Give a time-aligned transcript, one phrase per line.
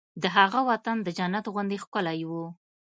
[0.21, 2.31] د هغه وطن د جنت غوندې ښکلی و